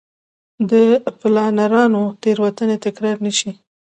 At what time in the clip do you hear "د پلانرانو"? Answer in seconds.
0.69-2.03